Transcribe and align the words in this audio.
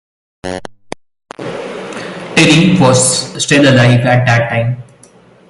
Tillie 2.35 2.79
was 2.79 3.43
still 3.43 3.61
alive 3.61 3.99
at 4.07 4.25
that 4.25 4.49
time. 4.49 4.81